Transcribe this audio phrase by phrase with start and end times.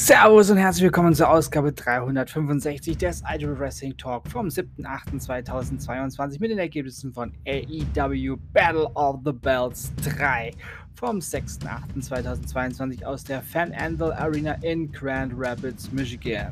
[0.00, 6.60] Servus und herzlich willkommen zur Ausgabe 365 des Idol Wrestling Talk vom 7.8.2022 mit den
[6.60, 10.52] Ergebnissen von AEW Battle of the Belts 3
[10.94, 16.50] vom 6.8.2022 aus der Fan Anvil Arena in Grand Rapids, Michigan.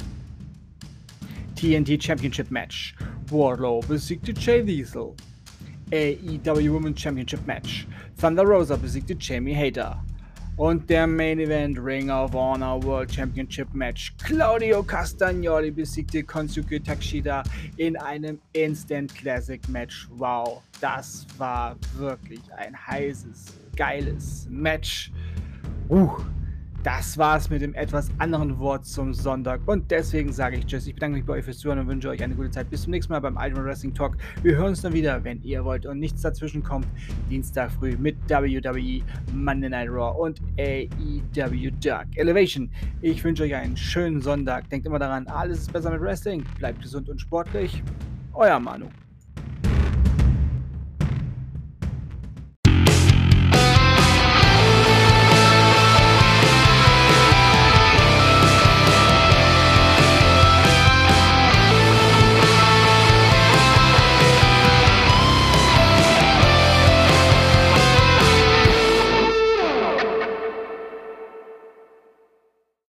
[1.55, 2.97] TNT Championship Match.
[3.31, 5.15] Wardlow besiegte Jay Diesel.
[5.93, 7.87] AEW Women's Championship Match.
[8.21, 10.03] Thunder Rosa besiegte Jamie Hater.
[10.57, 14.15] Und der Main Event Ring of Honor World Championship Match.
[14.25, 17.43] Claudio Castagnoli besiegte Konsuke Takshida
[17.77, 20.09] in einem Instant Classic Match.
[20.17, 25.13] Wow, das war wirklich ein heißes, geiles Match.
[25.91, 26.11] Uh,
[26.87, 29.61] das war's mit dem etwas anderen Wort zum Sonntag.
[29.67, 30.87] Und deswegen sage ich Tschüss.
[30.87, 32.71] Ich bedanke mich bei euch fürs Zuhören und wünsche euch eine gute Zeit.
[32.71, 34.17] Bis zum nächsten Mal beim Iron Wrestling Talk.
[34.45, 36.87] Wir hören uns dann wieder, wenn ihr wollt und nichts dazwischen kommt.
[37.29, 39.03] Dienstag früh mit WWE,
[39.35, 42.71] Monday Night Raw und AEW Dark Elevation.
[43.03, 44.71] Ich wünsche euch einen schönen Sonntag.
[44.71, 46.45] Denkt immer daran, alles ist besser mit Wrestling.
[46.57, 47.83] Bleibt gesund und sportlich.
[48.33, 48.87] Euer Manu.